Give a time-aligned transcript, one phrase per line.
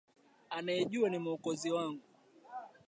[0.49, 2.01] Anayejua ni Mwokozi wangu.